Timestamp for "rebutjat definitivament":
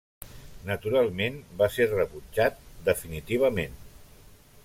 1.91-3.77